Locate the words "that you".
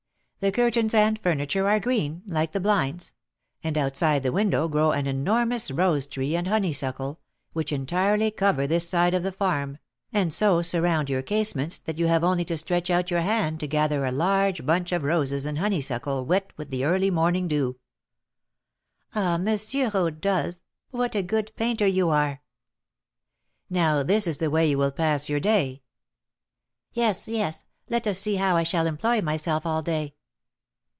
11.77-12.07